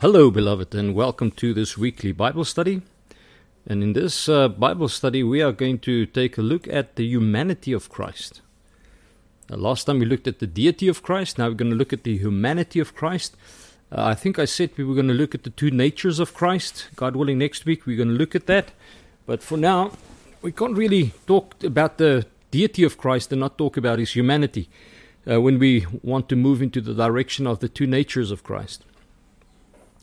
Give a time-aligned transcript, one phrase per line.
[0.00, 2.82] Hello, beloved, and welcome to this weekly Bible study.
[3.66, 7.06] And in this uh, Bible study, we are going to take a look at the
[7.06, 8.42] humanity of Christ.
[9.50, 11.94] Uh, last time we looked at the deity of Christ, now we're going to look
[11.94, 13.38] at the humanity of Christ.
[13.90, 16.34] Uh, I think I said we were going to look at the two natures of
[16.34, 16.88] Christ.
[16.94, 18.72] God willing, next week we're going to look at that.
[19.24, 19.92] But for now,
[20.42, 24.68] we can't really talk about the deity of Christ and not talk about his humanity
[25.26, 28.84] uh, when we want to move into the direction of the two natures of Christ.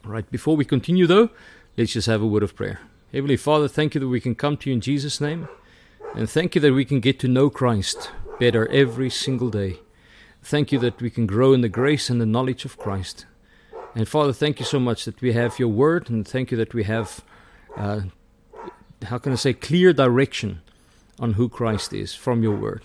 [0.06, 1.30] Right, before we continue though,
[1.78, 2.82] let's just have a word of prayer.
[3.14, 5.48] Heavenly Father, thank you that we can come to you in Jesus' name.
[6.14, 9.80] And thank you that we can get to know Christ better every single day.
[10.42, 13.26] Thank you that we can grow in the grace and the knowledge of Christ.
[13.96, 16.74] And Father, thank you so much that we have your word, and thank you that
[16.74, 17.24] we have,
[17.78, 18.02] uh,
[19.04, 20.62] how can I say, clear direction
[21.18, 22.84] on who Christ is from your word.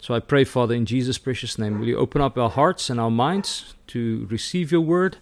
[0.00, 2.98] So I pray, Father, in Jesus' precious name, will you open up our hearts and
[2.98, 5.18] our minds to receive your word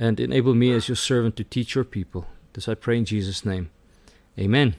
[0.00, 2.26] and enable me as your servant to teach your people.
[2.54, 3.68] This I pray in Jesus' name.
[4.38, 4.74] Amen.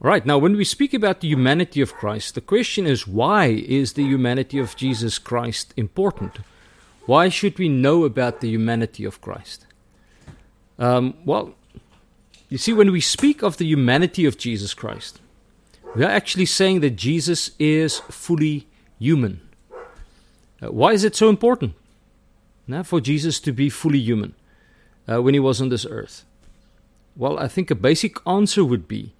[0.00, 3.46] All right, now when we speak about the humanity of Christ, the question is why
[3.46, 6.38] is the humanity of Jesus Christ important?
[7.04, 9.66] Why should we know about the humanity of Christ?
[10.78, 11.54] Um, well,
[12.48, 15.20] you see, when we speak of the humanity of Jesus Christ,
[15.96, 18.68] we are actually saying that Jesus is fully
[19.00, 19.40] human.
[20.62, 21.74] Uh, why is it so important?
[22.70, 24.34] Now, for Jesus to be fully human
[25.10, 26.24] uh, when he was on this earth?
[27.16, 29.14] Well, I think a basic answer would be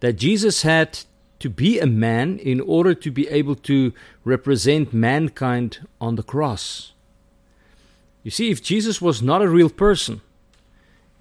[0.00, 1.00] that Jesus had
[1.38, 3.92] to be a man in order to be able to
[4.24, 6.92] represent mankind on the cross.
[8.22, 10.20] You see, if Jesus was not a real person,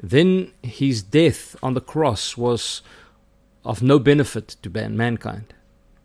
[0.02, 2.82] then his death on the cross was
[3.64, 5.54] of no benefit to mankind.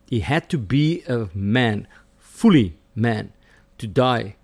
[0.09, 1.87] He had to be a man,
[2.19, 3.33] fully man,
[3.79, 4.37] to die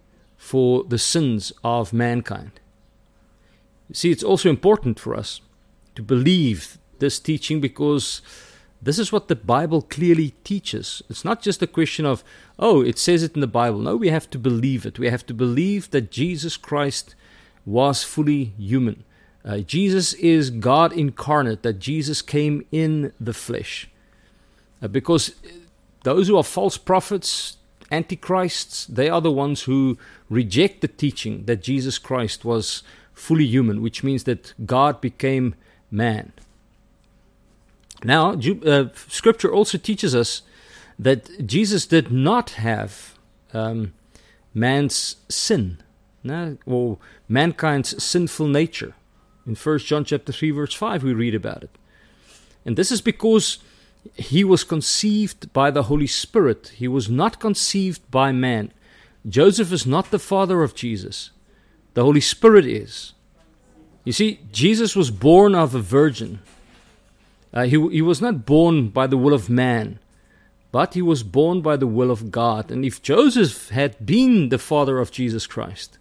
[0.42, 2.50] for the sins of mankind.
[3.92, 5.40] See, it's also important for us
[5.94, 8.22] to believe this teaching because
[8.82, 11.00] this is what the Bible clearly teaches.
[11.08, 12.24] It's not just a question of,
[12.58, 13.78] oh, it says it in the Bible.
[13.78, 14.98] No, we have to believe it.
[14.98, 17.14] We have to believe that Jesus Christ
[17.64, 19.04] was fully human.
[19.44, 23.88] Uh, Jesus is God incarnate, that Jesus came in the flesh.
[24.82, 25.36] Uh, because
[26.02, 27.58] those who are false prophets,
[27.92, 29.98] antichrists, they are the ones who
[30.28, 32.82] reject the teaching that Jesus Christ was
[33.12, 35.54] fully human, which means that God became
[35.90, 36.32] man.
[38.02, 40.42] Now, uh, Scripture also teaches us
[40.98, 43.18] that Jesus did not have
[43.52, 43.92] um,
[44.54, 45.78] man's sin,
[46.24, 46.98] no, or
[47.28, 48.94] mankind's sinful nature.
[49.46, 51.70] In 1 John chapter 3, verse 5, we read about it.
[52.64, 53.58] And this is because
[54.14, 56.72] he was conceived by the Holy Spirit.
[56.76, 58.72] He was not conceived by man.
[59.28, 61.30] Joseph is not the father of Jesus.
[61.94, 63.12] The Holy Spirit is.
[64.04, 66.40] You see, Jesus was born of a virgin.
[67.54, 69.98] Uh, he, he was not born by the will of man,
[70.72, 72.70] but he was born by the will of God.
[72.70, 75.98] And if Joseph had been the father of Jesus Christ,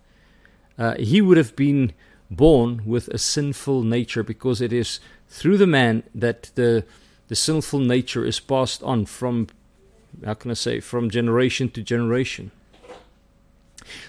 [0.79, 1.93] uh, he would have been
[2.31, 6.85] born with a sinful nature because it is through the man that the
[7.31, 9.47] the sinful nature is passed on from,
[10.25, 12.51] how can I say, from generation to generation.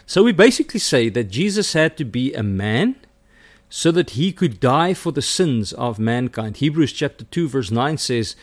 [0.06, 2.96] So we basically say that Jesus had to be a man
[3.70, 6.56] so that he could die for the sins of mankind.
[6.56, 8.34] Hebrews chapter 2 verse 9 says,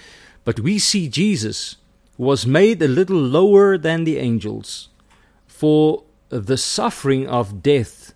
[0.45, 1.75] "But we see Jesus
[2.17, 4.87] was made a little lower than the angels
[5.45, 8.13] for the suffering of death,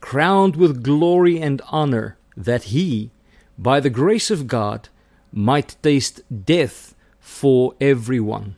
[0.00, 3.12] crowned with glory and honor, that he,
[3.56, 4.88] by the grace of God,
[5.32, 8.56] might taste death for everyone.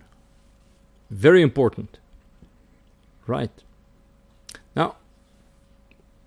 [1.11, 1.99] Very important.
[3.27, 3.51] Right.
[4.75, 4.97] Now,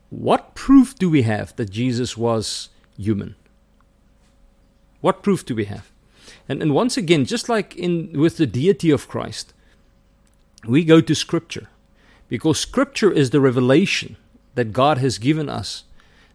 [0.10, 3.36] what proof do we have that Jesus was human?
[5.02, 5.92] What proof do we have?
[6.48, 9.54] And, and once again, just like in with the deity of Christ,
[10.66, 11.68] we go to Scripture
[12.28, 14.18] because Scripture is the revelation
[14.56, 15.84] that God has given us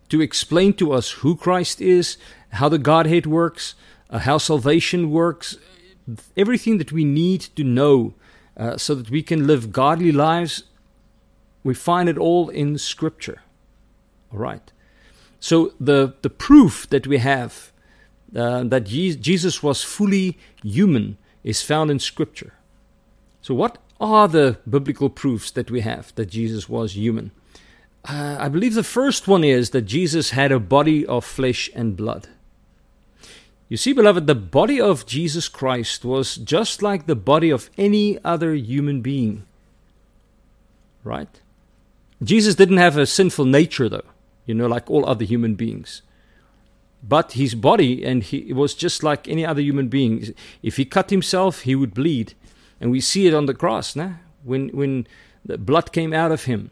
[0.09, 2.17] to explain to us who Christ is,
[2.51, 3.75] how the Godhead works,
[4.11, 5.57] uh, how salvation works,
[6.37, 8.15] everything that we need to know
[8.57, 10.65] uh, so that we can live godly lives,
[11.65, 13.43] we find it all in Scripture.
[14.33, 14.73] All right.
[15.39, 17.73] So the the proof that we have
[18.37, 22.53] uh, that Je- Jesus was fully human is found in Scripture.
[23.43, 27.31] So what are the biblical proofs that we have that Jesus was human?
[28.05, 31.97] Uh, I believe the first one is that Jesus had a body of flesh and
[31.97, 32.29] blood.
[33.71, 38.19] You see, beloved, the body of Jesus Christ was just like the body of any
[38.25, 39.45] other human being.
[41.05, 41.41] Right?
[42.21, 44.11] Jesus didn't have a sinful nature, though.
[44.45, 46.03] you know, like all other human beings.
[47.01, 50.35] But his body, and he was just like any other human being.
[50.63, 52.35] If he cut himself, he would bleed.
[52.81, 54.15] And we see it on the cross, nah?
[54.43, 55.07] when, when
[55.45, 56.71] the blood came out of him.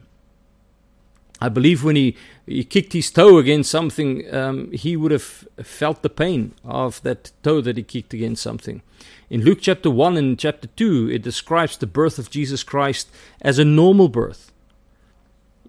[1.41, 2.15] I believe when he,
[2.45, 7.31] he kicked his toe against something, um, he would have felt the pain of that
[7.43, 8.81] toe that he kicked against something.
[9.29, 13.09] In Luke chapter 1 and chapter 2, it describes the birth of Jesus Christ
[13.41, 14.51] as a normal birth.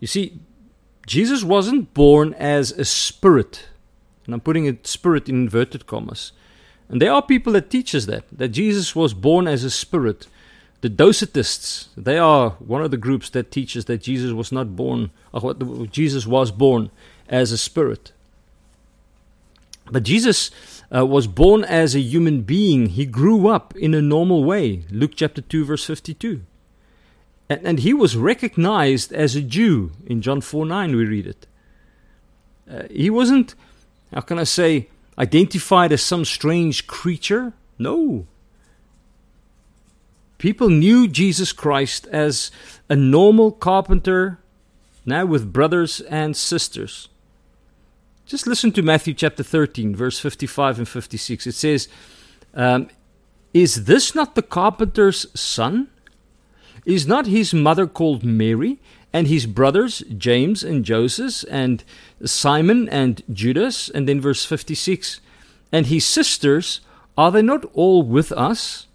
[0.01, 0.41] You see,
[1.07, 3.69] Jesus wasn't born as a spirit,
[4.25, 6.33] and I'm putting a spirit in inverted commas.
[6.89, 10.27] And there are people that teach us that, that Jesus was born as a spirit.
[10.81, 15.11] The Docetists, they are one of the groups that teaches that Jesus was not born,
[15.33, 15.55] or
[15.87, 16.91] Jesus was born
[17.29, 18.13] as a spirit.
[19.91, 20.51] But Jesus
[20.95, 22.87] uh, was born as a human being.
[22.87, 24.85] He grew up in a normal way.
[24.91, 26.43] Luke chapter 2, verse 52.
[27.49, 29.93] And, and he was recognized as a Jew.
[30.07, 31.47] In John 4 9, we read it.
[32.71, 33.55] Uh, he wasn't,
[34.15, 34.89] how can I say,
[35.19, 37.53] identified as some strange creature.
[37.79, 38.27] No.
[40.41, 42.51] People knew Jesus Christ as
[42.89, 44.39] a normal carpenter,
[45.05, 47.11] now with brothers and sisters.
[48.25, 51.47] Just listen to Matthew chapter 13, verse 55 and 56.
[51.47, 51.89] It says,
[52.55, 52.89] um,
[53.53, 55.89] Is this not the carpenter's son?
[56.87, 58.79] Is not his mother called Mary,
[59.13, 61.85] and his brothers James and Joseph, and
[62.25, 63.91] Simon and Judas?
[63.91, 65.21] And then verse 56
[65.71, 66.81] And his sisters,
[67.19, 68.87] are they not all with us?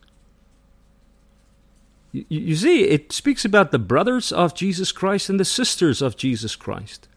[2.29, 6.55] You, see, it speaks about the brothers of Jesus Christ and the sisters of Jesus
[6.55, 7.09] Christ.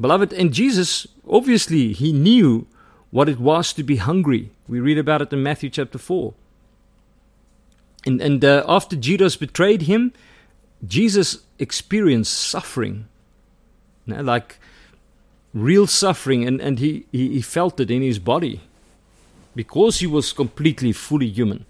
[0.00, 2.66] Beloved, and Jesus, obviously, he knew
[3.10, 4.50] what it was to be hungry.
[4.68, 6.34] We read about it in Matthew chapter 4.
[8.06, 10.12] And, and uh, after Judas betrayed him,
[10.86, 13.08] Jesus experienced suffering,
[14.06, 14.58] you know, like
[15.52, 18.60] real suffering, and, and he, he, he felt it in his body
[19.56, 21.64] because he was completely, fully human.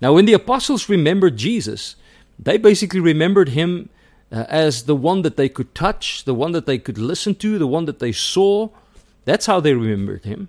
[0.00, 1.96] Now, when the apostles remembered Jesus,
[2.38, 3.88] they basically remembered him
[4.30, 7.58] uh, as the one that they could touch, the one that they could listen to,
[7.58, 8.70] the one that they saw.
[9.24, 10.48] That's how they remembered him.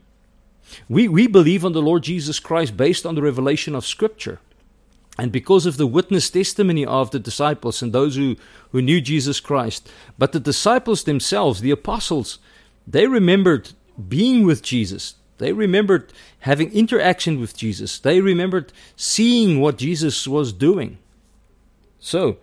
[0.89, 4.39] We, we believe on the Lord Jesus Christ based on the revelation of Scripture.
[5.17, 8.35] And because of the witness testimony of the disciples and those who,
[8.71, 9.89] who knew Jesus Christ.
[10.17, 12.38] But the disciples themselves, the apostles,
[12.85, 13.71] they remembered
[14.07, 15.15] being with Jesus.
[15.38, 18.00] They remembered having interaction with Jesus.
[18.00, 20.98] They remembered seeing what Jesus was doing.
[22.00, 22.38] So,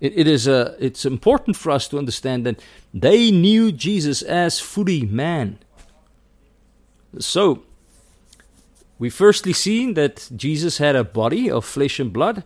[0.00, 2.60] it, it is a, it's important for us to understand that
[2.92, 5.58] they knew Jesus as fully man.
[7.18, 7.64] So,
[8.98, 12.44] we firstly seen that Jesus had a body of flesh and blood,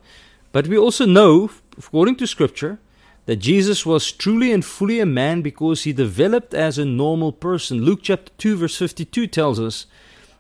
[0.53, 2.79] but we also know, according to Scripture,
[3.27, 7.83] that Jesus was truly and fully a man because he developed as a normal person.
[7.83, 9.87] Luke chapter 2, verse 52 tells us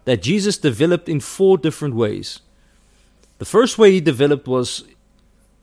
[0.04, 2.40] that Jesus developed in four different ways.
[3.38, 4.84] The first way he developed was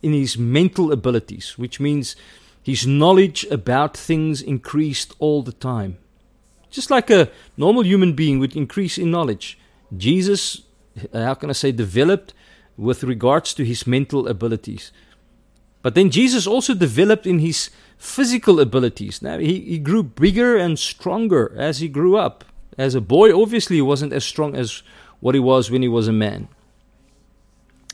[0.01, 2.15] in his mental abilities, which means
[2.63, 5.97] his knowledge about things increased all the time.
[6.69, 9.59] Just like a normal human being would increase in knowledge.
[9.95, 10.62] Jesus,
[11.13, 12.33] how can I say, developed
[12.77, 14.91] with regards to his mental abilities.
[15.81, 19.22] But then Jesus also developed in his physical abilities.
[19.22, 22.44] Now, he, he grew bigger and stronger as he grew up.
[22.78, 24.83] As a boy, obviously, he wasn't as strong as
[25.19, 26.47] what he was when he was a man.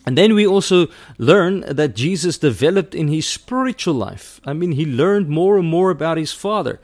[0.05, 4.39] And then we also learn that Jesus developed in his spiritual life.
[4.45, 6.79] I mean, he learned more and more about his Father.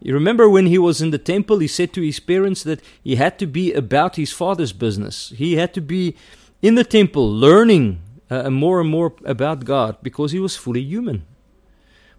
[0.00, 3.16] You remember when he was in the temple, he said to his parents that he
[3.16, 5.32] had to be about his father's business.
[5.36, 6.16] He had to be
[6.62, 11.24] in the temple learning uh, more and more about God because he was fully human.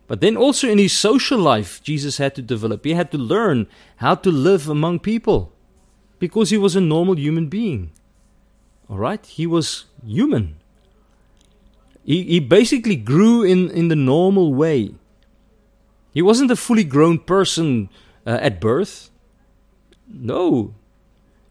[0.08, 2.86] But then also in his social life, Jesus had to develop.
[2.86, 5.52] He had to learn how to live among people
[6.18, 7.92] because he was a normal human being.
[8.90, 9.24] All right?
[9.26, 10.56] He was human.
[12.06, 14.96] He, he basically grew in, in the normal way.
[16.14, 17.90] He wasn't a fully grown person
[18.26, 19.10] uh, at birth.
[20.08, 20.74] No.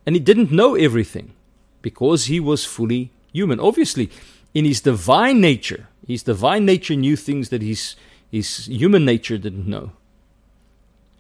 [0.07, 1.35] And he didn't know everything
[1.83, 3.61] because he was fully human.
[3.61, 4.11] Obviously,
[4.57, 7.95] in his divine nature, his divine nature knew things that his,
[8.31, 9.91] his human nature didn't know.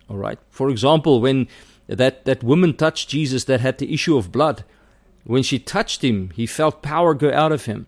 [0.08, 0.38] All right.
[0.48, 1.46] For example, when
[1.86, 4.64] that, that woman touched Jesus that had the issue of blood,
[5.24, 7.86] when she touched him, he felt power go out of him.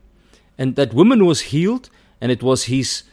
[0.58, 1.88] And that woman was healed,
[2.20, 3.04] and it was his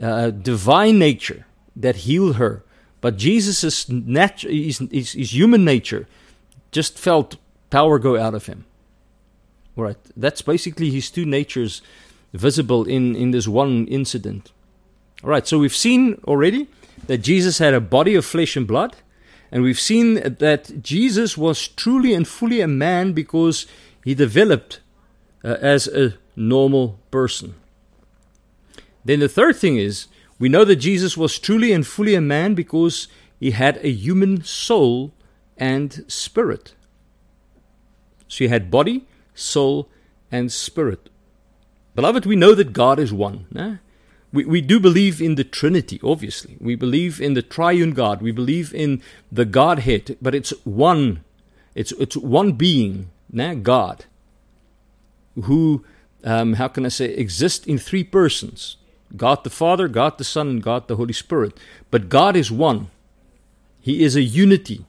[0.00, 1.44] uh, divine nature
[1.74, 2.62] that healed her.
[3.00, 6.06] But Jesus' nat- his, his, his human nature
[6.70, 7.36] just felt
[7.68, 8.64] power go out of him.
[9.80, 9.96] Right.
[10.14, 11.80] That's basically his two natures
[12.34, 14.52] visible in, in this one incident.
[15.24, 15.46] All right.
[15.46, 16.68] So we've seen already
[17.06, 18.96] that Jesus had a body of flesh and blood,
[19.50, 23.66] and we've seen that Jesus was truly and fully a man because
[24.04, 24.80] he developed
[25.42, 27.54] uh, as a normal person.
[29.04, 30.08] Then the third thing is
[30.38, 33.08] we know that Jesus was truly and fully a man because
[33.38, 35.12] he had a human soul
[35.56, 36.74] and spirit.
[38.28, 39.06] So he had body,
[39.40, 39.88] soul,
[40.30, 41.08] and spirit.
[41.94, 43.46] Beloved, we know that God is one.
[43.56, 43.76] Eh?
[44.32, 46.56] We, we do believe in the Trinity, obviously.
[46.60, 48.22] We believe in the triune God.
[48.22, 51.24] We believe in the Godhead, but it's one.
[51.74, 53.54] It's, it's one being, eh?
[53.54, 54.04] God,
[55.44, 55.84] who,
[56.24, 58.76] um, how can I say, exists in three persons
[59.16, 61.58] God the Father, God the Son, and God the Holy Spirit.
[61.90, 62.88] But God is one.
[63.80, 64.84] He is a unity.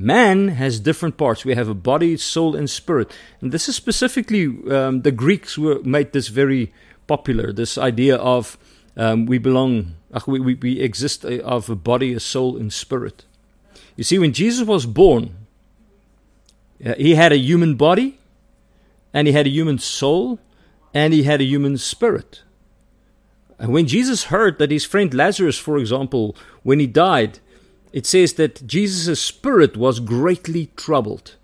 [0.00, 1.44] Man has different parts.
[1.44, 3.12] We have a body, soul, and spirit.
[3.40, 6.72] And this is specifically um, the Greeks were, made this very
[7.08, 7.52] popular.
[7.52, 8.56] This idea of
[8.96, 13.24] um, we belong, we, we, we exist uh, of a body, a soul, and spirit.
[13.96, 15.34] You see, when Jesus was born,
[16.86, 18.20] uh, he had a human body,
[19.12, 20.38] and he had a human soul,
[20.94, 22.42] and he had a human spirit.
[23.58, 27.40] And when Jesus heard that his friend Lazarus, for example, when he died,
[27.92, 31.36] it says that Jesus' spirit was greatly troubled.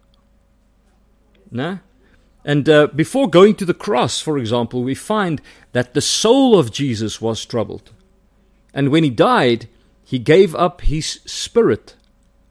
[1.50, 1.78] Nah?
[2.44, 5.40] And uh, before going to the cross, for example, we find
[5.72, 7.92] that the soul of Jesus was troubled.
[8.74, 9.68] And when he died,
[10.04, 11.94] he gave up his spirit,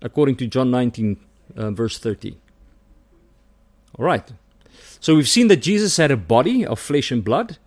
[0.01, 1.19] according to John 19,
[1.55, 2.37] uh, verse 30.
[3.99, 4.31] All right.
[4.99, 7.57] So we've seen that Jesus had a body of flesh and blood.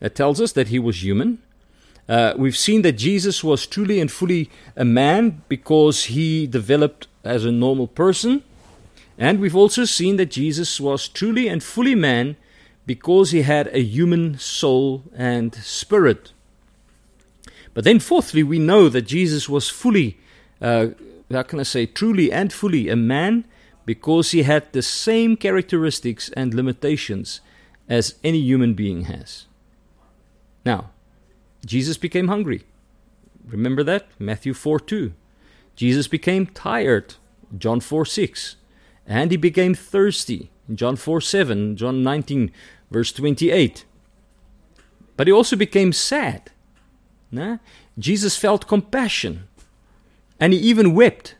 [0.00, 1.42] That tells us that he was human.
[2.08, 7.44] Uh, we've seen that Jesus was truly and fully a man because he developed as
[7.44, 8.42] a normal person.
[9.18, 12.36] And we've also seen that Jesus was truly and fully man
[12.86, 16.32] because he had a human soul and spirit.
[17.74, 20.16] But then, fourthly, we know that Jesus was fully,
[20.62, 20.88] uh,
[21.30, 23.44] how can I say, truly and fully a man
[23.84, 27.40] because he had the same characteristics and limitations
[27.88, 29.46] as any human being has.
[30.64, 30.90] Now,
[31.66, 32.62] Jesus became hungry.
[33.46, 34.06] Remember that?
[34.18, 35.12] Matthew 4 2.
[35.74, 37.16] Jesus became tired.
[37.56, 38.56] John 4 6.
[39.06, 40.50] And he became thirsty.
[40.72, 41.76] John 4 7.
[41.76, 42.50] John 19,
[42.90, 43.84] verse 28.
[45.16, 46.50] But he also became sad.
[47.30, 47.58] Nah?
[47.98, 49.48] Jesus felt compassion.
[50.38, 51.34] And he even wept.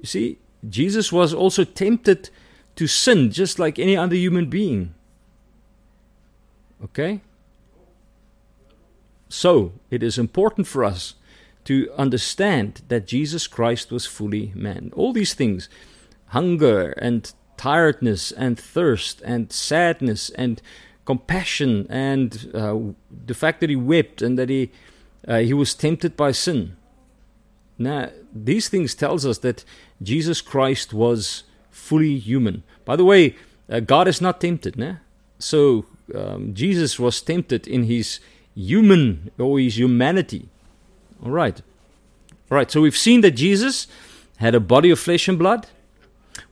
[0.00, 0.38] You see,
[0.68, 2.30] Jesus was also tempted
[2.76, 4.94] to sin just like any other human being.
[6.82, 7.20] Okay?
[9.28, 11.14] So, it is important for us
[11.64, 14.90] to understand that Jesus Christ was fully man.
[14.96, 15.68] All these things
[16.28, 20.62] hunger and tiredness and thirst and sadness and
[21.04, 22.78] compassion and uh,
[23.26, 24.70] the fact that he wept and that he
[25.26, 26.76] uh, he was tempted by sin.
[27.76, 29.64] Now, these things tells us that
[30.02, 32.62] Jesus Christ was fully human.
[32.84, 33.36] By the way,
[33.70, 34.96] uh, God is not tempted, nah?
[35.38, 38.20] so um, Jesus was tempted in his
[38.58, 40.48] human or his humanity.
[41.24, 41.60] All right.
[42.50, 42.70] All right.
[42.70, 43.86] So we've seen that Jesus
[44.38, 45.66] had a body of flesh and blood.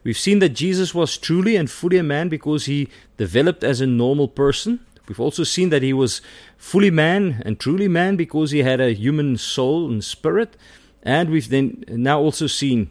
[0.05, 3.87] We've seen that Jesus was truly and fully a man because he developed as a
[3.87, 4.81] normal person.
[5.09, 6.21] We've also seen that he was
[6.57, 10.57] fully man and truly man because he had a human soul and spirit.
[11.03, 12.91] And we've then now also seen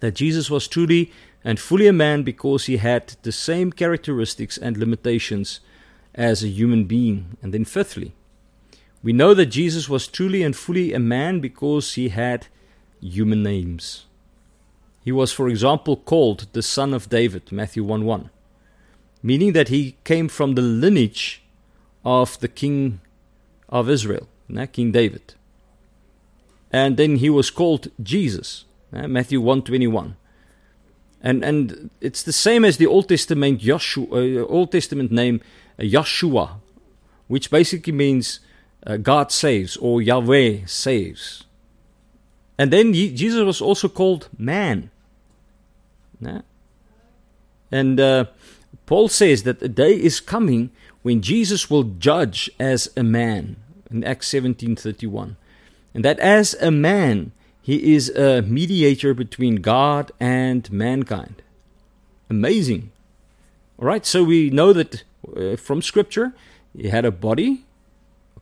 [0.00, 1.12] that Jesus was truly
[1.44, 5.60] and fully a man because he had the same characteristics and limitations
[6.14, 7.36] as a human being.
[7.42, 8.14] And then, fifthly,
[9.02, 12.48] we know that Jesus was truly and fully a man because he had
[13.00, 14.06] human names.
[15.04, 18.30] He was, for example, called the Son of David, Matthew 1 1,
[19.22, 21.42] meaning that he came from the lineage
[22.04, 23.00] of the King
[23.68, 24.28] of Israel,
[24.72, 25.34] King David.
[26.72, 30.16] And then he was called Jesus, Matthew 1 21.
[31.22, 35.40] And, and it's the same as the Old Testament uh, Old Testament name
[35.78, 36.60] uh, Yeshua,
[37.26, 38.40] which basically means
[38.86, 41.44] uh, God saves or Yahweh saves.
[42.58, 44.90] And then Jesus was also called man.
[47.70, 48.26] And uh,
[48.86, 50.70] Paul says that a day is coming
[51.02, 53.56] when Jesus will judge as a man
[53.90, 55.36] in Acts 17:31.
[55.94, 61.42] And that as a man he is a mediator between God and mankind.
[62.30, 62.90] Amazing.
[63.78, 65.04] All right, so we know that
[65.36, 66.32] uh, from scripture
[66.76, 67.65] he had a body,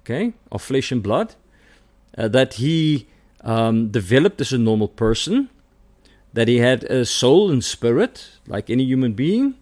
[0.04, 1.34] okay, of flesh and blood,
[2.18, 3.06] uh, that he
[3.40, 5.48] um, developed as a normal person,
[6.34, 9.54] that he had a soul and spirit like any human being,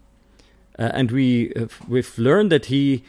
[0.79, 3.05] uh, and we uh, we've learned that he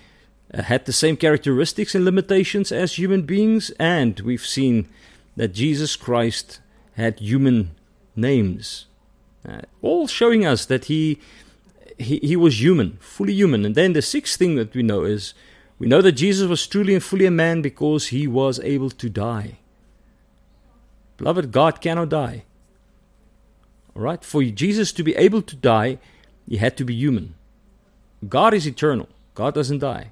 [0.53, 4.87] uh, had the same characteristics and limitations as human beings, and we've seen
[5.35, 6.59] that Jesus Christ
[6.95, 7.71] had human
[8.15, 8.85] names,
[9.47, 11.19] uh, all showing us that he,
[11.97, 13.65] he he was human, fully human.
[13.65, 15.33] And then the sixth thing that we know is
[15.79, 19.09] we know that Jesus was truly and fully a man because he was able to
[19.09, 19.57] die.
[21.17, 22.43] Beloved, God cannot die.
[23.95, 25.99] All right, for Jesus to be able to die,
[26.47, 27.35] he had to be human.
[28.27, 29.09] God is eternal.
[29.35, 30.11] God doesn't die.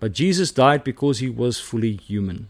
[0.00, 2.48] But Jesus died because he was fully human.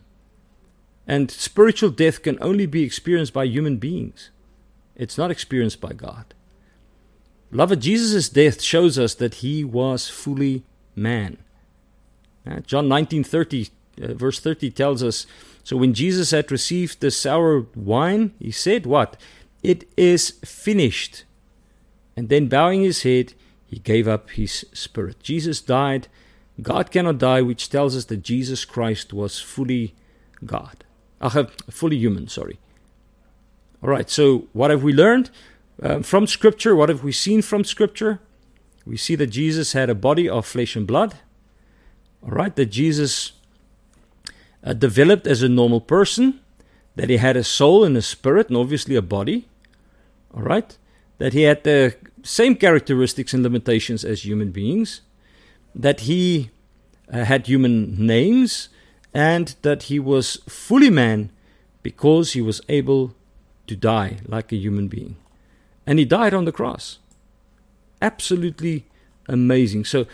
[1.07, 4.31] And spiritual death can only be experienced by human beings.
[4.97, 6.35] It's not experienced by God.
[7.51, 10.65] Beloved, Jesus' death shows us that he was fully
[10.97, 11.39] man.
[12.49, 13.71] Uh, John 19:30
[14.03, 15.27] uh, verse 30 tells us
[15.63, 19.17] so when Jesus had received the sour wine he said what?
[19.63, 21.25] It is finished.
[22.17, 23.35] And then bowing his head
[23.67, 25.23] he gave up his spirit.
[25.23, 26.09] Jesus died.
[26.61, 29.95] God cannot die which tells us that Jesus Christ was fully
[30.45, 30.85] God.
[31.21, 32.59] Uh, fully human sorry.
[33.83, 35.31] All right so what have we learned?
[35.83, 38.21] Um, from scripture what have we seen from scripture?
[38.85, 41.15] We see that Jesus had a body of flesh and blood
[42.25, 43.33] all right, that Jesus
[44.63, 46.41] uh, developed as a normal person,
[46.97, 49.47] that he had a soul and a spirit, and obviously a body.
[50.33, 50.77] All right,
[51.19, 55.03] that he had the same characteristics and limitations as human beings,
[55.75, 56.51] that he
[57.13, 58.71] uh, had human names,
[59.13, 61.31] and that he was fully man
[61.83, 63.15] because he was able
[63.67, 65.17] to die like a human being.
[65.87, 66.99] And he died on the cross.
[68.01, 68.87] Absolutely
[69.29, 69.85] amazing.
[69.85, 70.07] So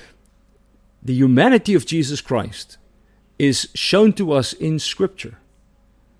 [1.02, 2.78] the humanity of Jesus Christ
[3.38, 5.38] is shown to us in Scripture.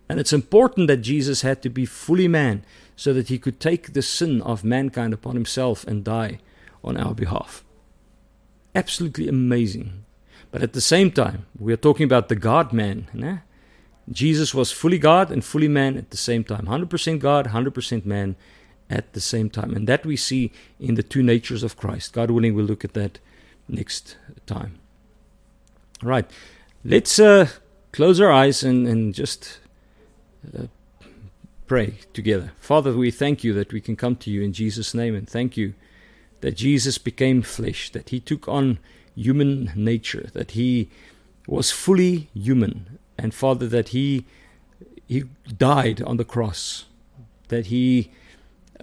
[0.09, 2.65] And it's important that Jesus had to be fully man
[2.97, 6.41] so that he could take the sin of mankind upon himself and die
[6.83, 7.65] on our behalf.
[8.75, 10.05] Absolutely amazing.
[10.51, 13.09] But at the same time, we are talking about the God man.
[13.15, 13.43] Né?
[14.11, 18.37] Jesus was fully God and fully man at the same time 100% God, 100% man
[18.89, 19.75] at the same time.
[19.75, 22.13] And that we see in the two natures of Christ.
[22.13, 23.21] God willing, we'll look at that
[23.71, 24.79] next time.
[26.03, 26.31] All right,
[26.85, 27.49] let's uh,
[27.93, 29.61] close our eyes and, and just
[30.57, 30.67] uh,
[31.67, 32.53] pray together.
[32.59, 35.57] Father, we thank you that we can come to you in Jesus' name, and thank
[35.57, 35.75] you
[36.41, 38.79] that Jesus became flesh, that he took on
[39.15, 40.91] human nature, that he
[41.47, 44.27] was fully human, and Father, that he
[45.07, 45.25] he
[45.59, 46.85] died on the cross,
[47.49, 48.13] that he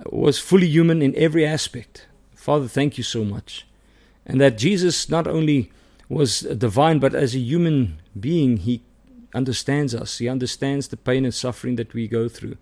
[0.06, 2.06] was fully human in every aspect.
[2.36, 3.67] Father, thank you so much
[4.28, 5.72] and that Jesus not only
[6.10, 8.84] was divine, but as a human being, he
[9.34, 10.20] understands us.
[10.20, 12.58] He understands the pain and suffering that we go through.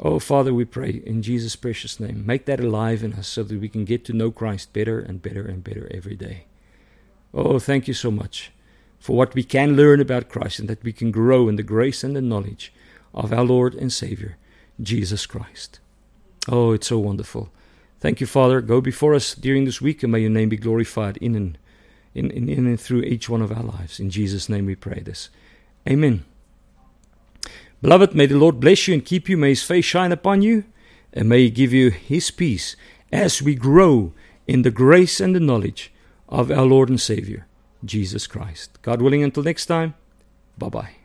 [0.00, 3.60] Oh, Father, we pray in Jesus' precious name, make that alive in us so that
[3.60, 6.46] we can get to know Christ better and better and better every day.
[7.34, 8.50] Oh, thank you so much
[8.98, 12.02] for what we can learn about Christ and that we can grow in the grace
[12.02, 12.72] and the knowledge
[13.14, 14.38] of our Lord and Savior,
[14.80, 15.80] Jesus Christ.
[16.48, 17.50] Oh, it's so wonderful.
[18.02, 18.60] Thank you, Father.
[18.60, 21.56] Go before us during this week, and may your name be glorified in and,
[22.16, 24.00] in, in, in and through each one of our lives.
[24.00, 25.30] In Jesus' name we pray this.
[25.88, 26.24] Amen.
[27.80, 29.36] Beloved, may the Lord bless you and keep you.
[29.36, 30.64] May his face shine upon you,
[31.12, 32.74] and may he give you his peace
[33.12, 34.12] as we grow
[34.48, 35.92] in the grace and the knowledge
[36.28, 37.46] of our Lord and Savior,
[37.84, 38.82] Jesus Christ.
[38.82, 39.94] God willing, until next time,
[40.58, 41.01] bye bye.